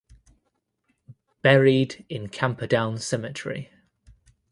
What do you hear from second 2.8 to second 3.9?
Cemetery.